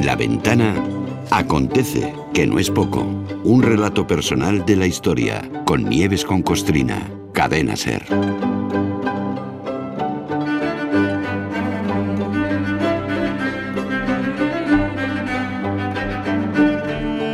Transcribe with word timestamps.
En 0.00 0.06
la 0.06 0.16
ventana 0.16 0.74
acontece, 1.30 2.14
que 2.32 2.46
no 2.46 2.58
es 2.58 2.70
poco, 2.70 3.02
un 3.44 3.62
relato 3.62 4.06
personal 4.06 4.64
de 4.64 4.76
la 4.76 4.86
historia 4.86 5.42
con 5.66 5.90
Nieves 5.90 6.24
con 6.24 6.40
Costrina, 6.40 7.06
cadena 7.34 7.76
ser. 7.76 8.02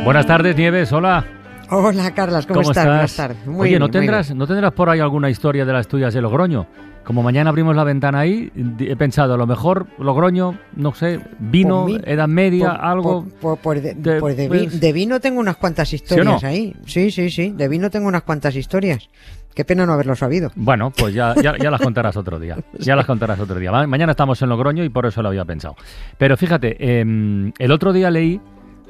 Buenas 0.03 0.25
tardes, 0.25 0.57
Nieves, 0.57 0.91
hola. 0.91 1.36
Hola, 1.69 2.11
Carlas, 2.13 2.45
¿cómo, 2.45 2.61
¿Cómo 2.61 2.71
estás? 2.71 2.85
Buenas 2.85 3.15
tardes. 3.15 3.45
Muy 3.45 3.61
Oye, 3.61 3.69
bien, 3.71 3.79
¿no 3.81 3.89
tendrás, 3.89 4.27
bien. 4.29 4.37
¿no 4.37 4.47
tendrás 4.47 4.71
por 4.71 4.89
ahí 4.89 4.99
alguna 4.99 5.29
historia 5.29 5.65
de 5.65 5.73
las 5.73 5.87
tuyas 5.87 6.13
de 6.13 6.21
Logroño? 6.21 6.65
Como 7.03 7.23
mañana 7.23 7.49
abrimos 7.49 7.75
la 7.75 7.83
ventana 7.85 8.19
ahí, 8.19 8.51
he 8.79 8.95
pensado, 8.95 9.33
a 9.33 9.37
lo 9.37 9.47
mejor 9.47 9.87
Logroño, 9.97 10.57
no 10.75 10.93
sé, 10.93 11.19
vino, 11.39 11.85
mí- 11.85 11.99
edad 12.05 12.27
media, 12.27 12.71
Por- 12.71 12.85
algo... 12.85 13.23
por- 13.23 13.33
por- 13.39 13.57
por 13.59 13.81
de, 13.81 13.93
de- 13.95 14.19
por 14.19 14.35
de 14.35 14.49
vi- 14.49 14.65
pues- 14.67 14.79
de 14.79 14.93
vino 14.93 15.19
tengo 15.19 15.39
unas 15.39 15.57
cuantas 15.57 15.91
historias 15.93 16.41
no? 16.41 16.47
ahí. 16.47 16.75
Sí, 16.85 17.11
sí, 17.11 17.29
sí. 17.29 17.51
De 17.55 17.67
vino 17.67 17.89
tengo 17.89 18.07
unas 18.07 18.23
cuantas 18.23 18.55
historias. 18.55 19.09
Qué 19.53 19.65
pena 19.65 19.85
no 19.85 19.93
haberlo 19.93 20.15
sabido. 20.15 20.51
Bueno, 20.55 20.91
pues 20.91 21.13
ya, 21.15 21.33
ya, 21.41 21.57
ya 21.57 21.71
las 21.71 21.81
contarás 21.81 22.15
otro 22.15 22.39
día. 22.39 22.57
Ya 22.79 22.95
las 22.95 23.05
contarás 23.05 23.39
otro 23.39 23.55
día. 23.57 23.71
Ma- 23.71 23.87
Mañana 23.87 24.11
estamos 24.11 24.41
en 24.41 24.49
Logroño 24.49 24.83
y 24.83 24.89
por 24.89 25.05
eso 25.05 25.21
lo 25.21 25.29
había 25.29 25.43
pensado. 25.45 25.75
Pero 26.17 26.37
fíjate, 26.37 26.99
em, 26.99 27.51
el 27.57 27.71
otro 27.71 27.91
día 27.93 28.11
leí 28.11 28.39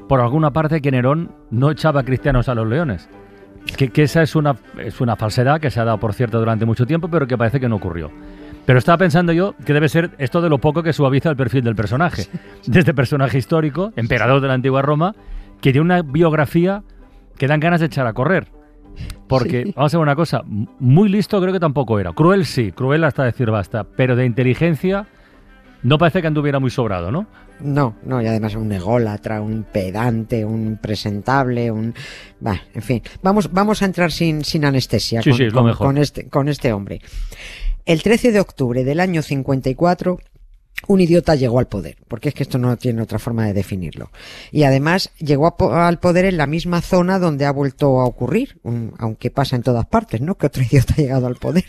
por 0.07 0.21
alguna 0.21 0.51
parte 0.51 0.81
que 0.81 0.91
Nerón 0.91 1.31
no 1.51 1.71
echaba 1.71 2.03
cristianos 2.03 2.49
a 2.49 2.55
los 2.55 2.67
leones. 2.67 3.09
Que, 3.77 3.89
que 3.89 4.03
esa 4.03 4.21
es 4.21 4.35
una, 4.35 4.55
es 4.77 5.01
una 5.01 5.15
falsedad 5.17 5.59
que 5.59 5.69
se 5.69 5.79
ha 5.79 5.85
dado, 5.85 5.97
por 5.99 6.13
cierto, 6.13 6.39
durante 6.39 6.65
mucho 6.65 6.85
tiempo, 6.85 7.09
pero 7.09 7.27
que 7.27 7.37
parece 7.37 7.59
que 7.59 7.67
no 7.67 7.75
ocurrió. 7.75 8.09
Pero 8.65 8.79
estaba 8.79 8.97
pensando 8.97 9.33
yo 9.33 9.55
que 9.65 9.73
debe 9.73 9.89
ser 9.89 10.11
esto 10.17 10.41
de 10.41 10.49
lo 10.49 10.57
poco 10.57 10.83
que 10.83 10.93
suaviza 10.93 11.29
el 11.29 11.35
perfil 11.35 11.63
del 11.63 11.75
personaje. 11.75 12.23
De 12.65 12.79
este 12.79 12.93
personaje 12.93 13.37
histórico, 13.37 13.91
emperador 13.95 14.41
de 14.41 14.47
la 14.47 14.53
antigua 14.53 14.81
Roma, 14.81 15.15
que 15.61 15.71
tiene 15.71 15.85
una 15.85 16.01
biografía 16.01 16.83
que 17.37 17.47
dan 17.47 17.59
ganas 17.59 17.79
de 17.79 17.85
echar 17.87 18.07
a 18.07 18.13
correr. 18.13 18.47
Porque, 19.27 19.63
Sí. 19.65 19.73
vamos 19.75 19.93
a 19.93 19.97
ver 19.97 20.03
una 20.03 20.15
cosa, 20.15 20.41
muy 20.79 21.07
listo 21.09 21.39
creo 21.41 21.53
que 21.53 21.59
tampoco 21.59 21.99
era. 21.99 22.13
Cruel 22.13 22.45
sí, 22.45 22.71
cruel 22.71 23.03
hasta 23.03 23.23
decir 23.23 23.51
basta, 23.51 23.83
pero 23.83 24.15
de 24.15 24.25
inteligencia 24.25 25.05
no 25.83 25.97
parece 25.97 26.21
que 26.21 26.27
anduviera 26.27 26.59
muy 26.59 26.69
sobrado, 26.71 27.11
¿no? 27.11 27.27
No, 27.59 27.95
no, 28.03 28.21
y 28.21 28.27
además 28.27 28.53
un 28.55 28.71
ególatra, 28.71 29.41
un 29.41 29.63
pedante, 29.63 30.45
un 30.45 30.77
presentable, 30.81 31.71
un... 31.71 31.93
Bah, 32.39 32.61
en 32.73 32.81
fin, 32.83 33.01
vamos, 33.23 33.51
vamos 33.51 33.81
a 33.81 33.85
entrar 33.85 34.11
sin, 34.11 34.43
sin 34.45 34.63
anestesia 34.65 35.21
Sí, 35.23 35.31
con, 35.31 35.37
sí, 35.37 35.43
es 35.45 35.53
lo 35.53 35.59
con- 35.61 35.65
mejor. 35.67 35.87
con 35.87 35.97
este, 35.97 36.27
con 36.29 36.49
este 36.49 36.71
hombre. 36.73 37.01
El 37.85 38.03
13 38.03 38.31
de 38.31 38.39
octubre 38.39 38.83
del 38.83 38.99
año 38.99 39.21
54, 39.21 40.19
un 40.87 41.01
idiota 41.01 41.35
llegó 41.35 41.59
al 41.59 41.67
poder, 41.67 41.97
porque 42.07 42.29
es 42.29 42.35
que 42.35 42.43
esto 42.43 42.59
no 42.59 42.77
tiene 42.77 43.01
otra 43.01 43.17
forma 43.19 43.45
de 43.45 43.53
definirlo. 43.53 44.11
Y 44.51 44.63
además 44.63 45.09
llegó 45.17 45.57
po- 45.57 45.73
al 45.73 45.99
poder 45.99 46.25
en 46.25 46.37
la 46.37 46.45
misma 46.47 46.81
zona 46.81 47.17
donde 47.19 47.45
ha 47.45 47.51
vuelto 47.51 47.99
a 47.99 48.05
ocurrir, 48.05 48.59
un- 48.63 48.93
aunque 48.99 49.31
pasa 49.31 49.55
en 49.55 49.63
todas 49.63 49.85
partes, 49.87 50.21
¿no? 50.21 50.35
Que 50.37 50.45
otro 50.47 50.63
idiota 50.63 50.93
ha 50.93 51.01
llegado 51.01 51.27
al 51.27 51.35
poder. 51.35 51.65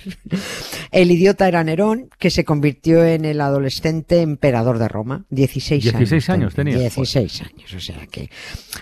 El 0.92 1.10
idiota 1.10 1.48
era 1.48 1.64
Nerón, 1.64 2.10
que 2.18 2.30
se 2.30 2.44
convirtió 2.44 3.02
en 3.04 3.24
el 3.24 3.40
adolescente 3.40 4.20
emperador 4.20 4.78
de 4.78 4.88
Roma, 4.88 5.24
16, 5.30 5.82
16 5.84 6.30
años 6.30 6.54
tenía. 6.54 6.76
16 6.78 7.42
años, 7.42 7.74
o 7.74 7.80
sea 7.80 8.06
que 8.10 8.30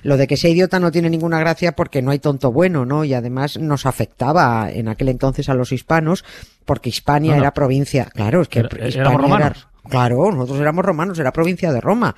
lo 0.03 0.17
de 0.17 0.27
que 0.27 0.37
sea 0.37 0.51
idiota 0.51 0.81
no 0.81 0.91
tiene 0.91 1.09
ninguna 1.09 1.39
gracia 1.39 1.73
porque 1.73 2.03
no 2.03 2.11
hay 2.11 2.19
tonto 2.19 2.53
bueno, 2.53 2.85
¿no? 2.85 3.05
Y 3.05 3.15
además 3.15 3.59
nos 3.59 3.87
afectaba 3.87 4.71
en 4.71 4.89
aquel 4.89 5.09
entonces 5.09 5.49
a 5.49 5.55
los 5.55 5.73
hispanos 5.73 6.25
porque 6.65 6.89
Hispania 6.91 7.31
No, 7.31 7.37
no. 7.39 7.43
era 7.45 7.55
provincia, 7.55 8.07
claro, 8.13 8.43
es 8.43 8.49
que 8.49 8.59
Era- 8.59 8.69
éramos 8.73 8.89
Hispania 8.91 9.09
era- 9.15 9.19
romanos. 9.23 9.69
Claro, 9.89 10.31
nosotros 10.33 10.61
éramos 10.61 10.85
romanos, 10.85 11.19
era 11.19 11.33
provincia 11.33 11.73
de 11.73 11.81
Roma. 11.81 12.15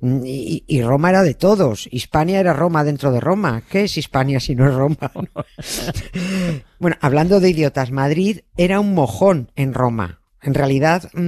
Mm, 0.00 0.20
Y, 0.24 0.64
y 0.66 0.82
Roma 0.82 1.10
era 1.10 1.22
de 1.22 1.34
todos. 1.34 1.88
Hispania 1.90 2.40
era 2.40 2.52
Roma 2.52 2.84
dentro 2.84 3.12
de 3.12 3.20
Roma. 3.20 3.62
¿Qué 3.70 3.84
es 3.84 3.96
Hispania 3.96 4.40
si 4.40 4.54
no 4.54 4.68
es 4.68 4.74
Roma? 4.74 4.96
bueno, 6.78 6.96
hablando 7.00 7.40
de 7.40 7.50
idiotas, 7.50 7.90
Madrid 7.90 8.40
era 8.56 8.80
un 8.80 8.94
mojón 8.94 9.50
en 9.56 9.74
Roma. 9.74 10.18
En 10.42 10.54
realidad, 10.54 11.04
mm, 11.12 11.18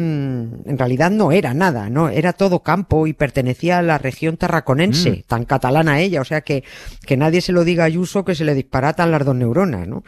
en 0.70 0.78
realidad 0.78 1.10
no 1.10 1.32
era 1.32 1.52
nada, 1.52 1.90
no, 1.90 2.08
era 2.08 2.32
todo 2.32 2.62
campo 2.62 3.06
y 3.06 3.12
pertenecía 3.12 3.78
a 3.78 3.82
la 3.82 3.98
región 3.98 4.38
tarraconense, 4.38 5.10
Mm. 5.10 5.22
tan 5.28 5.44
catalana 5.44 6.00
ella, 6.00 6.22
o 6.22 6.24
sea 6.24 6.40
que, 6.40 6.64
que 7.06 7.18
nadie 7.18 7.42
se 7.42 7.52
lo 7.52 7.62
diga 7.62 7.82
a 7.84 7.88
Ayuso 7.88 8.24
que 8.24 8.34
se 8.34 8.46
le 8.46 8.54
disparatan 8.54 9.10
las 9.10 9.22
dos 9.26 9.36
neuronas, 9.36 9.86
¿no? 9.86 10.02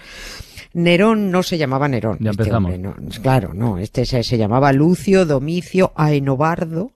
Nerón 0.74 1.30
no 1.30 1.42
se 1.42 1.56
llamaba 1.56 1.88
Nerón. 1.88 2.18
Ya 2.20 2.30
este 2.30 2.42
empezamos. 2.42 2.72
hombre, 2.74 2.78
no, 2.78 2.94
claro, 3.22 3.54
no. 3.54 3.78
Este 3.78 4.04
se, 4.04 4.22
se 4.22 4.36
llamaba 4.38 4.72
Lucio 4.72 5.24
Domicio 5.24 5.92
Aenobardo. 5.96 6.92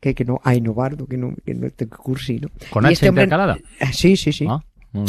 Que, 0.00 0.14
que 0.14 0.24
no, 0.24 0.40
Aenobardo, 0.44 1.06
que 1.06 1.16
no, 1.16 1.32
que 1.46 1.54
no 1.54 1.66
este 1.66 1.86
cursi, 1.88 2.40
¿no? 2.40 2.48
¿Con 2.70 2.84
Y 2.84 2.86
H 2.88 2.92
este 2.94 3.08
hombre- 3.08 3.24
intercalada? 3.24 3.58
Ah, 3.80 3.92
Sí, 3.92 4.16
sí, 4.16 4.32
sí. 4.32 4.46
Ah. 4.48 4.60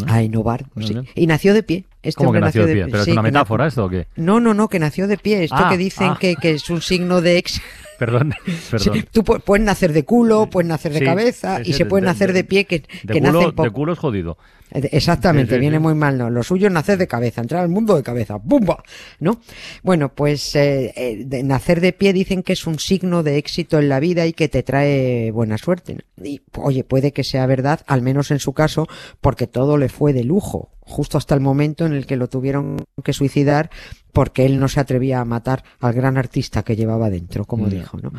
Aenobardo, 0.08 0.70
sí. 0.82 0.96
Y 1.14 1.28
nació 1.28 1.54
de 1.54 1.62
pie. 1.62 1.86
Este 2.02 2.18
¿Cómo 2.18 2.32
que 2.32 2.40
nació 2.40 2.66
de 2.66 2.74
pie? 2.74 2.86
¿Pero 2.88 3.04
es 3.04 3.08
una 3.08 3.22
metáfora 3.22 3.68
esto 3.68 3.86
o 3.86 3.90
qué? 3.90 4.08
No, 4.16 4.40
no, 4.40 4.54
no, 4.56 4.68
que 4.68 4.80
nació 4.80 5.08
de 5.08 5.18
pie. 5.18 5.44
Esto 5.44 5.56
Ah, 5.60 5.70
que 5.70 5.78
dicen 5.78 6.10
ah. 6.12 6.18
que, 6.20 6.36
que 6.36 6.52
es 6.52 6.70
un 6.72 6.82
signo 6.82 7.22
de 7.22 7.38
ex. 7.38 7.62
Perdón, 8.00 8.34
perdón. 8.72 8.94
Sí, 8.96 9.06
tú 9.12 9.22
pu- 9.24 9.42
puedes 9.42 9.66
nacer 9.66 9.94
de 9.94 10.04
culo, 10.04 10.50
puedes 10.50 10.68
nacer 10.68 10.94
de 10.94 11.00
Sí, 11.00 11.06
cabeza 11.06 11.62
y 11.64 11.74
se 11.74 11.84
de- 11.84 11.90
puede 11.90 12.02
de- 12.02 12.08
nacer 12.08 12.34
de- 12.34 12.44
pie 12.44 12.66
que, 12.66 12.80
De 13.04 13.14
que 13.14 13.20
culo, 13.22 13.32
nacen 13.42 13.56
de 13.56 13.72
culo 13.72 13.94
es 13.94 14.00
jodido. 14.00 14.38
Eh, 14.72 14.90
Exactamente, 14.92 15.60
viene 15.60 15.78
muy 15.80 15.94
mal, 15.94 16.18
¿no? 16.18 16.30
Lo 16.30 16.42
suyo 16.44 16.68
es 16.68 16.74
nacer 16.74 16.98
de 16.98 17.08
cabeza, 17.08 17.40
entrar 17.42 17.62
al 17.62 17.70
mundo 17.70 17.96
de 17.96 18.02
cabeza, 18.04 18.38
¡bumba! 18.42 18.84
¿No? 19.20 19.40
Bueno, 19.84 20.10
pues 20.14 20.56
eh, 20.56 20.92
eh, 20.96 21.24
de 21.26 21.44
nacer 21.44 21.82
de 21.82 21.94
pie 21.94 22.14
dicen 22.14 22.42
que 22.44 22.54
es 22.54 22.66
un 22.66 22.80
signo 22.80 23.22
de 23.24 23.38
éxito 23.38 23.78
en 23.80 23.90
la 23.90 24.00
vida 24.00 24.26
y 24.26 24.34
que 24.34 24.50
te 24.50 24.64
trae 24.64 25.30
buena 25.32 25.58
suerte. 25.60 25.98
¿no? 26.18 26.26
Y, 26.26 26.42
oye, 26.58 26.84
puede 26.84 27.12
que 27.14 27.24
sea 27.24 27.46
verdad, 27.46 27.82
al 27.86 28.02
menos 28.02 28.32
en 28.32 28.40
su 28.40 28.54
caso, 28.54 28.88
porque 29.22 29.46
todo 29.48 29.78
le 29.78 29.88
fue 29.88 30.14
de 30.14 30.24
lujo, 30.24 30.72
justo 30.86 31.18
hasta 31.18 31.36
el 31.36 31.42
momento 31.42 31.86
en 31.86 31.94
el 31.94 32.06
que 32.06 32.16
lo 32.16 32.30
tuvieron 32.30 32.78
que 33.04 33.12
suicidar 33.12 33.70
porque 34.14 34.46
él 34.46 34.60
no 34.60 34.70
se 34.70 34.80
atrevía 34.80 35.20
a 35.20 35.26
matar 35.26 35.64
al 35.82 35.94
gran 35.94 36.18
artista 36.18 36.64
que 36.64 36.76
llevaba 36.78 37.10
dentro, 37.10 37.44
como 37.44 37.68
dijo, 37.68 37.98
¿no? 38.02 38.14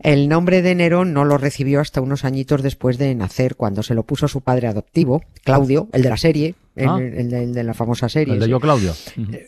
El 0.00 0.28
nombre 0.28 0.62
de 0.62 0.74
Nerón 0.74 1.12
no 1.12 1.24
lo 1.24 1.38
recibió 1.38 1.80
hasta 1.80 2.00
unos 2.00 2.24
añitos 2.24 2.62
después 2.62 2.98
de 2.98 3.14
nacer, 3.14 3.54
cuando 3.54 3.84
se 3.84 3.94
lo 3.94 4.02
puso 4.02 4.26
su 4.26 4.40
padre 4.40 4.66
adoptivo, 4.66 5.22
Claudio, 5.44 5.88
el 5.92 6.02
de 6.02 6.08
la 6.08 6.16
serie, 6.16 6.54
el, 6.74 6.88
Ah. 6.88 6.98
el 6.98 7.30
de, 7.30 7.44
el 7.44 7.54
de 7.54 7.62
la 7.62 7.74
famosa 7.74 8.08
serie. 8.08 8.34
El 8.34 8.40
de 8.40 8.46
sí. 8.46 8.50
yo, 8.50 8.58
Claudio. 8.58 8.94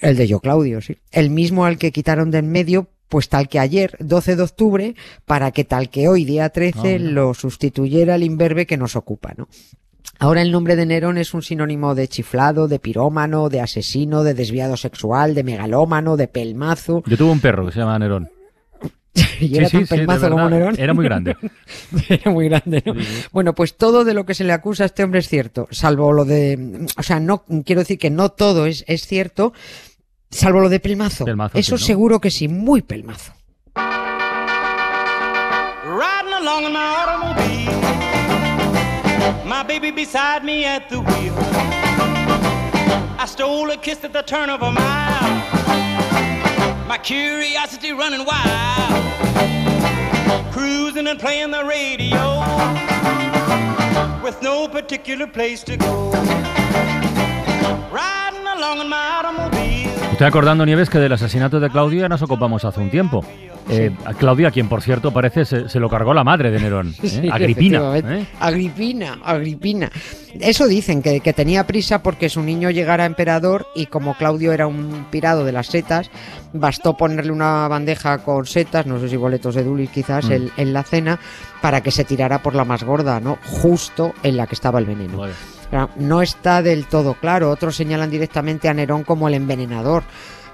El 0.00 0.16
de 0.16 0.28
yo, 0.28 0.38
Claudio, 0.38 0.80
sí. 0.80 0.96
El 1.10 1.30
mismo 1.30 1.64
al 1.64 1.76
que 1.78 1.90
quitaron 1.90 2.30
de 2.30 2.38
en 2.38 2.52
medio, 2.52 2.86
pues 3.08 3.28
tal 3.28 3.48
que 3.48 3.58
ayer, 3.58 3.96
12 3.98 4.36
de 4.36 4.42
octubre, 4.42 4.94
para 5.24 5.50
que 5.50 5.64
tal 5.64 5.90
que 5.90 6.08
hoy, 6.08 6.24
día 6.24 6.50
13, 6.50 6.94
Ah, 6.94 6.98
lo 7.00 7.34
sustituyera 7.34 8.14
el 8.14 8.22
imberbe 8.22 8.66
que 8.66 8.76
nos 8.76 8.94
ocupa, 8.94 9.34
¿no? 9.36 9.48
Ahora 10.18 10.42
el 10.42 10.52
nombre 10.52 10.76
de 10.76 10.86
Nerón 10.86 11.18
es 11.18 11.34
un 11.34 11.42
sinónimo 11.42 11.94
de 11.94 12.08
chiflado, 12.08 12.68
de 12.68 12.78
pirómano, 12.78 13.48
de 13.48 13.60
asesino, 13.60 14.22
de 14.22 14.34
desviado 14.34 14.76
sexual, 14.76 15.34
de 15.34 15.42
megalómano, 15.44 16.16
de 16.16 16.28
pelmazo. 16.28 17.02
Yo 17.06 17.16
tuve 17.16 17.30
un 17.32 17.40
perro 17.40 17.66
que 17.66 17.72
se 17.72 17.80
llama 17.80 17.98
Nerón. 17.98 18.30
Y 19.40 19.56
era 19.56 19.68
sí, 19.68 19.78
tan 19.78 19.82
sí, 19.82 19.86
sí, 19.86 19.94
de 19.94 19.98
pelmazo 20.06 20.30
como. 20.30 20.48
Nerón. 20.50 20.74
Era 20.78 20.94
muy 20.94 21.04
grande. 21.04 21.36
Era 22.08 22.30
muy 22.30 22.48
grande, 22.48 22.82
¿no? 22.84 22.94
Bueno, 23.32 23.54
pues 23.54 23.76
todo 23.76 24.04
de 24.04 24.14
lo 24.14 24.24
que 24.26 24.34
se 24.34 24.44
le 24.44 24.52
acusa 24.52 24.84
a 24.84 24.86
este 24.86 25.04
hombre 25.04 25.20
es 25.20 25.28
cierto, 25.28 25.68
salvo 25.70 26.12
lo 26.12 26.24
de, 26.24 26.86
o 26.96 27.02
sea, 27.02 27.20
no 27.20 27.44
quiero 27.64 27.80
decir 27.80 27.98
que 27.98 28.10
no 28.10 28.30
todo 28.30 28.66
es, 28.66 28.84
es 28.86 29.06
cierto, 29.06 29.52
salvo 30.30 30.60
lo 30.60 30.68
de 30.68 30.80
pelmazo. 30.80 31.24
Pelmazo, 31.24 31.58
Eso 31.58 31.76
sí, 31.78 31.82
¿no? 31.82 31.86
seguro 31.86 32.20
que 32.20 32.30
sí, 32.30 32.48
muy 32.48 32.82
pelmazo. 32.82 33.32
Riding 35.84 36.32
along 36.40 36.64
in 36.64 36.72
my 36.72 36.78
automobile. 36.78 38.03
My 39.44 39.62
baby 39.62 39.90
beside 39.90 40.42
me 40.42 40.64
at 40.64 40.88
the 40.88 41.00
wheel. 41.00 41.34
I 43.18 43.26
stole 43.26 43.70
a 43.70 43.76
kiss 43.76 44.02
at 44.02 44.12
the 44.12 44.22
turn 44.22 44.48
of 44.48 44.62
a 44.62 44.72
mile. 44.72 45.34
My 46.88 46.98
curiosity 46.98 47.92
running 47.92 48.24
wild. 48.24 49.04
Cruising 50.50 51.06
and 51.08 51.20
playing 51.20 51.50
the 51.50 51.62
radio. 51.62 52.42
With 54.22 54.40
no 54.42 54.66
particular 54.66 55.26
place 55.26 55.62
to 55.64 55.76
go. 55.76 56.10
Riding 57.92 58.46
along 58.46 58.80
in 58.80 58.88
my 58.88 59.18
automobile. 59.18 59.90
Estoy 60.12 60.26
acordando, 60.26 60.64
Nieves, 60.64 60.88
que 60.88 60.98
del 60.98 61.12
asesinato 61.12 61.60
de 61.60 61.68
Claudio 61.68 62.00
ya 62.00 62.08
nos 62.08 62.22
ocupamos 62.22 62.64
hace 62.64 62.80
un 62.80 62.88
tiempo. 62.88 63.22
Eh, 63.68 63.90
a 64.04 64.12
Claudia, 64.12 64.50
quien 64.50 64.68
por 64.68 64.82
cierto 64.82 65.10
parece 65.10 65.44
se, 65.46 65.68
se 65.70 65.80
lo 65.80 65.88
cargó 65.88 66.12
la 66.12 66.22
madre 66.22 66.50
de 66.50 66.60
Nerón, 66.60 66.94
¿eh? 67.02 67.08
Sí, 67.08 67.28
Agripina. 67.32 67.96
¿eh? 67.96 68.26
Agripina, 68.38 69.18
Agripina. 69.24 69.90
Eso 70.38 70.66
dicen, 70.66 71.00
que, 71.02 71.20
que 71.20 71.32
tenía 71.32 71.66
prisa 71.66 72.02
porque 72.02 72.28
su 72.28 72.42
niño 72.42 72.70
llegara 72.70 73.04
a 73.04 73.06
emperador 73.06 73.66
y 73.74 73.86
como 73.86 74.14
Claudio 74.14 74.52
era 74.52 74.66
un 74.66 75.06
pirado 75.10 75.44
de 75.44 75.52
las 75.52 75.68
setas, 75.68 76.10
bastó 76.52 76.96
ponerle 76.96 77.32
una 77.32 77.66
bandeja 77.68 78.18
con 78.18 78.44
setas, 78.44 78.86
no 78.86 78.98
sé 79.00 79.08
si 79.08 79.16
boletos 79.16 79.54
de 79.54 79.64
Dulis 79.64 79.90
quizás, 79.90 80.26
Mm. 80.26 80.32
en, 80.32 80.50
en 80.56 80.72
la 80.72 80.82
cena, 80.82 81.18
para 81.62 81.80
que 81.82 81.90
se 81.90 82.04
tirara 82.04 82.42
por 82.42 82.54
la 82.54 82.64
más 82.64 82.82
gorda, 82.84 83.18
¿no? 83.20 83.38
Justo 83.44 84.12
en 84.22 84.36
la 84.36 84.46
que 84.46 84.54
estaba 84.54 84.78
el 84.78 84.84
veneno. 84.86 85.18
Vale. 85.18 85.32
No 85.96 86.22
está 86.22 86.62
del 86.62 86.86
todo 86.86 87.14
claro. 87.14 87.50
Otros 87.50 87.74
señalan 87.74 88.10
directamente 88.10 88.68
a 88.68 88.74
Nerón 88.74 89.02
como 89.02 89.26
el 89.26 89.34
envenenador, 89.34 90.04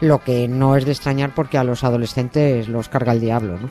lo 0.01 0.23
que 0.23 0.49
no 0.49 0.77
es 0.77 0.85
de 0.85 0.93
extrañar 0.93 1.35
porque 1.35 1.59
a 1.59 1.65
los 1.65 1.85
adolescentes 1.85 2.69
los 2.69 2.89
carga 2.89 3.13
el 3.13 3.21
diablo, 3.21 3.59
¿no? 3.59 3.71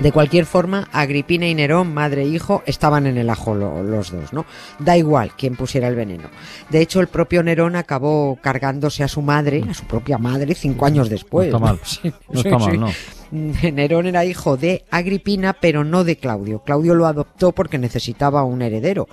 De 0.00 0.10
cualquier 0.10 0.46
forma, 0.46 0.88
Agripina 0.92 1.46
y 1.46 1.54
Nerón, 1.54 1.94
madre 1.94 2.22
e 2.22 2.26
hijo, 2.28 2.62
estaban 2.66 3.06
en 3.06 3.18
el 3.18 3.30
ajo 3.30 3.54
lo- 3.54 3.82
los 3.82 4.10
dos, 4.10 4.32
¿no? 4.32 4.44
Da 4.78 4.96
igual 4.96 5.32
quién 5.38 5.54
pusiera 5.54 5.86
el 5.88 5.94
veneno. 5.94 6.28
De 6.70 6.80
hecho, 6.80 7.00
el 7.00 7.06
propio 7.06 7.42
Nerón 7.42 7.76
acabó 7.76 8.38
cargándose 8.42 9.04
a 9.04 9.08
su 9.08 9.22
madre, 9.22 9.64
a 9.68 9.74
su 9.74 9.84
propia 9.84 10.18
madre, 10.18 10.54
cinco 10.54 10.86
años 10.86 11.08
después. 11.08 11.50
No 11.50 11.56
está 11.58 11.66
mal. 11.66 11.78
Sí, 11.84 12.12
No 12.30 12.40
sí, 12.42 12.48
está 12.48 12.58
mal, 12.58 12.72
sí. 12.72 12.78
¿no? 12.78 12.90
Nerón 13.72 14.06
era 14.06 14.24
hijo 14.24 14.56
de 14.56 14.84
Agripina, 14.90 15.54
pero 15.54 15.82
no 15.84 16.04
de 16.04 16.16
Claudio. 16.16 16.62
Claudio 16.62 16.94
lo 16.94 17.06
adoptó 17.06 17.52
porque 17.52 17.78
necesitaba 17.78 18.44
un 18.44 18.62
heredero. 18.62 19.08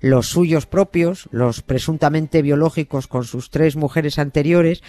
Los 0.00 0.28
suyos 0.28 0.66
propios, 0.66 1.28
los 1.32 1.62
presuntamente 1.62 2.42
biológicos 2.42 3.06
con 3.08 3.24
sus 3.24 3.50
tres 3.50 3.76
mujeres 3.76 4.18
anteriores, 4.18 4.82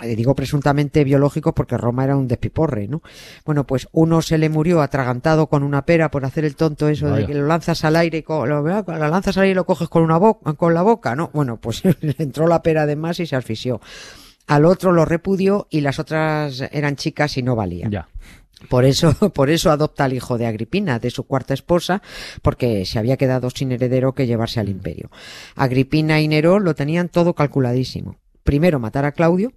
digo 0.00 0.34
presuntamente 0.34 1.04
biológicos 1.04 1.52
porque 1.54 1.76
Roma 1.76 2.04
era 2.04 2.16
un 2.16 2.26
despiporre, 2.26 2.88
¿no? 2.88 3.02
Bueno, 3.44 3.66
pues 3.66 3.88
uno 3.92 4.22
se 4.22 4.38
le 4.38 4.48
murió 4.48 4.80
atragantado 4.80 5.46
con 5.48 5.62
una 5.62 5.84
pera 5.84 6.10
por 6.10 6.24
hacer 6.24 6.44
el 6.44 6.56
tonto 6.56 6.88
eso 6.88 7.10
de 7.14 7.26
que 7.26 7.34
lo 7.34 7.46
lanzas 7.46 7.84
al 7.84 7.96
aire 7.96 8.18
y 8.18 8.22
co- 8.22 8.46
lo, 8.46 8.62
lo 8.62 8.82
lanzas 9.08 9.36
al 9.36 9.42
aire 9.44 9.52
y 9.52 9.54
lo 9.54 9.66
coges 9.66 9.88
con 9.88 10.02
una 10.02 10.16
boca, 10.16 10.54
con 10.54 10.74
la 10.74 10.82
boca, 10.82 11.14
¿no? 11.14 11.30
Bueno, 11.34 11.58
pues 11.60 11.82
le 12.00 12.14
entró 12.18 12.46
la 12.48 12.62
pera 12.62 12.86
de 12.86 12.96
más 12.96 13.20
y 13.20 13.26
se 13.26 13.36
asfixió. 13.36 13.80
Al 14.48 14.64
otro 14.64 14.92
lo 14.92 15.04
repudió 15.04 15.68
y 15.70 15.82
las 15.82 15.98
otras 16.00 16.62
eran 16.72 16.96
chicas 16.96 17.36
y 17.36 17.42
no 17.42 17.54
valían. 17.54 17.90
Ya. 17.90 18.08
Por 18.68 18.84
eso, 18.84 19.12
por 19.34 19.50
eso 19.50 19.70
adopta 19.70 20.04
al 20.04 20.14
hijo 20.14 20.38
de 20.38 20.46
Agripina, 20.46 20.98
de 20.98 21.10
su 21.10 21.24
cuarta 21.24 21.52
esposa, 21.54 22.02
porque 22.42 22.86
se 22.86 22.98
había 22.98 23.16
quedado 23.16 23.50
sin 23.50 23.70
heredero 23.72 24.14
que 24.14 24.26
llevarse 24.26 24.58
al 24.58 24.68
imperio. 24.68 25.10
Agripina 25.54 26.20
y 26.20 26.28
Nerón 26.28 26.64
lo 26.64 26.74
tenían 26.74 27.08
todo 27.08 27.34
calculadísimo. 27.34 28.16
Primero 28.42 28.80
matar 28.80 29.04
a 29.04 29.12
Claudio 29.12 29.52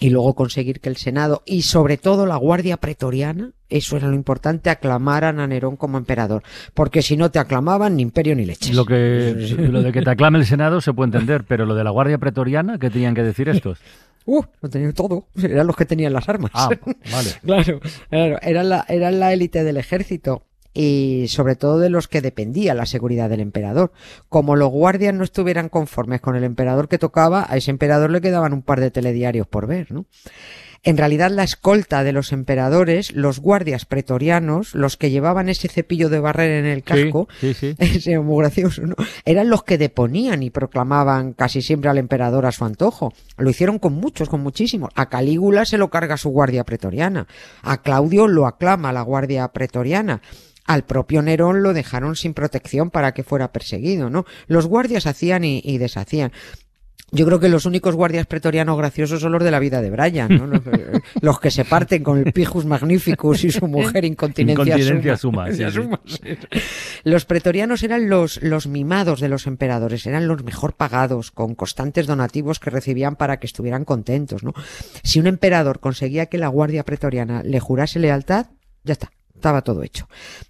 y 0.00 0.08
luego 0.08 0.34
conseguir 0.34 0.80
que 0.80 0.88
el 0.88 0.96
Senado 0.96 1.42
y 1.44 1.62
sobre 1.62 1.98
todo 1.98 2.26
la 2.26 2.36
Guardia 2.36 2.78
Pretoriana, 2.78 3.52
eso 3.68 3.96
era 3.98 4.08
lo 4.08 4.14
importante, 4.14 4.70
aclamaran 4.70 5.38
a 5.38 5.46
Nerón 5.46 5.76
como 5.76 5.98
emperador. 5.98 6.42
Porque 6.74 7.02
si 7.02 7.16
no 7.16 7.30
te 7.30 7.38
aclamaban, 7.38 7.96
ni 7.96 8.02
imperio 8.02 8.34
ni 8.34 8.46
leches. 8.46 8.74
Lo, 8.74 8.86
que, 8.86 9.34
lo 9.58 9.82
de 9.82 9.92
que 9.92 10.02
te 10.02 10.10
aclame 10.10 10.38
el 10.38 10.46
Senado 10.46 10.80
se 10.80 10.94
puede 10.94 11.08
entender, 11.08 11.44
pero 11.44 11.66
lo 11.66 11.74
de 11.74 11.84
la 11.84 11.90
Guardia 11.90 12.18
Pretoriana, 12.18 12.78
¿qué 12.78 12.88
tenían 12.90 13.14
que 13.14 13.22
decir 13.22 13.48
estos? 13.48 13.78
Uh, 14.26 14.42
lo 14.60 14.68
tenían 14.68 14.92
todo. 14.92 15.28
Eran 15.42 15.66
los 15.66 15.74
que 15.74 15.86
tenían 15.86 16.12
las 16.12 16.28
armas. 16.28 16.50
Ah, 16.54 16.68
vale. 17.10 17.30
Claro, 17.42 17.80
claro, 18.10 18.38
eran 18.42 18.68
la, 18.68 18.84
eran 18.86 19.18
la 19.18 19.32
élite 19.32 19.64
del 19.64 19.78
ejército 19.78 20.44
y 20.72 21.26
sobre 21.28 21.56
todo 21.56 21.78
de 21.78 21.90
los 21.90 22.08
que 22.08 22.20
dependía 22.20 22.74
la 22.74 22.86
seguridad 22.86 23.28
del 23.28 23.40
emperador. 23.40 23.92
Como 24.28 24.56
los 24.56 24.70
guardias 24.70 25.14
no 25.14 25.24
estuvieran 25.24 25.68
conformes 25.68 26.20
con 26.20 26.36
el 26.36 26.44
emperador 26.44 26.88
que 26.88 26.98
tocaba, 26.98 27.46
a 27.48 27.56
ese 27.56 27.70
emperador 27.70 28.10
le 28.10 28.20
quedaban 28.20 28.52
un 28.52 28.62
par 28.62 28.80
de 28.80 28.90
telediarios 28.90 29.46
por 29.46 29.66
ver, 29.66 29.92
¿no? 29.92 30.06
En 30.82 30.96
realidad 30.96 31.30
la 31.30 31.44
escolta 31.44 32.02
de 32.04 32.12
los 32.12 32.32
emperadores, 32.32 33.12
los 33.12 33.38
guardias 33.38 33.84
pretorianos, 33.84 34.74
los 34.74 34.96
que 34.96 35.10
llevaban 35.10 35.50
ese 35.50 35.68
cepillo 35.68 36.08
de 36.08 36.20
barrer 36.20 36.52
en 36.52 36.64
el 36.64 36.82
casco, 36.82 37.28
Sí, 37.38 37.52
sí, 37.52 37.74
sí. 37.78 37.96
ese 37.98 38.18
muy 38.18 38.38
gracioso, 38.42 38.82
¿no? 38.86 38.94
Eran 39.26 39.50
los 39.50 39.62
que 39.62 39.76
deponían 39.76 40.42
y 40.42 40.48
proclamaban 40.48 41.34
casi 41.34 41.60
siempre 41.60 41.90
al 41.90 41.98
emperador 41.98 42.46
a 42.46 42.52
su 42.52 42.64
antojo. 42.64 43.12
Lo 43.36 43.50
hicieron 43.50 43.78
con 43.78 43.92
muchos, 43.92 44.30
con 44.30 44.40
muchísimos. 44.42 44.90
A 44.94 45.10
Calígula 45.10 45.66
se 45.66 45.76
lo 45.76 45.90
carga 45.90 46.16
su 46.16 46.30
guardia 46.30 46.64
pretoriana. 46.64 47.26
A 47.62 47.82
Claudio 47.82 48.26
lo 48.26 48.46
aclama 48.46 48.92
la 48.92 49.02
guardia 49.02 49.46
pretoriana. 49.48 50.22
Al 50.66 50.84
propio 50.84 51.20
Nerón 51.20 51.62
lo 51.62 51.74
dejaron 51.74 52.16
sin 52.16 52.32
protección 52.32 52.90
para 52.90 53.12
que 53.12 53.24
fuera 53.24 53.52
perseguido, 53.52 54.08
¿no? 54.08 54.24
Los 54.46 54.66
guardias 54.66 55.06
hacían 55.06 55.44
y, 55.44 55.60
y 55.64 55.78
deshacían. 55.78 56.32
Yo 57.12 57.26
creo 57.26 57.40
que 57.40 57.48
los 57.48 57.66
únicos 57.66 57.96
guardias 57.96 58.26
pretorianos 58.26 58.78
graciosos 58.78 59.20
son 59.20 59.32
los 59.32 59.42
de 59.42 59.50
la 59.50 59.58
vida 59.58 59.82
de 59.82 59.90
Brian, 59.90 60.28
¿no? 60.28 60.46
Los, 60.46 60.66
eh, 60.66 61.00
los 61.20 61.40
que 61.40 61.50
se 61.50 61.64
parten 61.64 62.02
con 62.02 62.18
el 62.18 62.32
Pijus 62.32 62.64
Magnificus 62.64 63.44
y 63.44 63.50
su 63.50 63.66
mujer 63.66 64.04
incontinencia, 64.04 64.76
Incontinencia 64.76 65.16
suma. 65.16 65.46
suma, 65.46 65.56
sí, 65.56 65.64
sí. 65.64 65.70
Suma, 65.70 66.00
sí. 66.04 66.20
Los 67.04 67.24
pretorianos 67.24 67.82
eran 67.82 68.08
los, 68.08 68.42
los 68.42 68.66
mimados 68.66 69.20
de 69.20 69.28
los 69.28 69.46
emperadores, 69.46 70.06
eran 70.06 70.28
los 70.28 70.44
mejor 70.44 70.74
pagados, 70.74 71.30
con 71.30 71.54
constantes 71.54 72.06
donativos 72.06 72.60
que 72.60 72.70
recibían 72.70 73.16
para 73.16 73.38
que 73.38 73.46
estuvieran 73.46 73.84
contentos, 73.84 74.44
¿no? 74.44 74.52
Si 75.02 75.18
un 75.18 75.26
emperador 75.26 75.80
conseguía 75.80 76.26
que 76.26 76.38
la 76.38 76.48
guardia 76.48 76.84
pretoriana 76.84 77.42
le 77.42 77.60
jurase 77.60 77.98
lealtad, 77.98 78.46
ya 78.84 78.92
está. 78.92 79.10
Estaba 79.40 79.62
todo 79.62 79.82
hecho. 79.82 80.06